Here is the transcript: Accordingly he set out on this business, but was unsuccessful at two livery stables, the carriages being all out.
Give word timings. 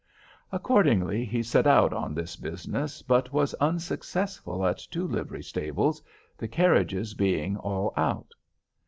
Accordingly 0.51 1.23
he 1.25 1.43
set 1.43 1.67
out 1.67 1.93
on 1.93 2.15
this 2.15 2.35
business, 2.35 3.03
but 3.03 3.31
was 3.31 3.53
unsuccessful 3.61 4.65
at 4.65 4.79
two 4.79 5.05
livery 5.05 5.43
stables, 5.43 6.01
the 6.39 6.47
carriages 6.47 7.13
being 7.13 7.55
all 7.57 7.93
out. 7.95 8.31